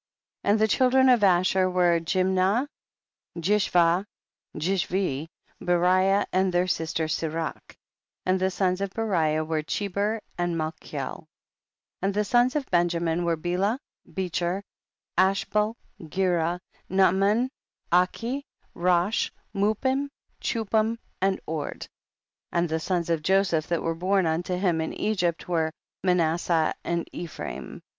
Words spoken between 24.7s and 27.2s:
born unto him in Egypt, were Manasseh and